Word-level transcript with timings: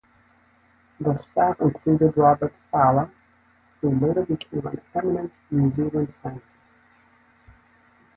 The 0.99 1.15
staff 1.15 1.61
included 1.61 2.17
Robert 2.17 2.55
Falla, 2.71 3.07
who 3.81 3.91
later 3.99 4.23
became 4.25 4.65
an 4.65 4.81
eminent 4.95 5.31
New 5.51 5.71
Zealand 5.75 6.09
scientist. 6.11 6.43